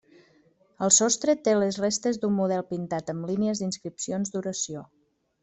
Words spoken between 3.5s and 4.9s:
d'inscripcions d'oració.